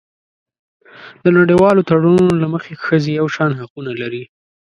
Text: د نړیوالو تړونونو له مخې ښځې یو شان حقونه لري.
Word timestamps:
د 1.23 1.25
نړیوالو 1.37 1.81
تړونونو 1.89 2.33
له 2.43 2.47
مخې 2.53 2.73
ښځې 2.85 3.11
یو 3.19 3.27
شان 3.35 3.51
حقونه 3.59 3.91
لري. 4.01 4.23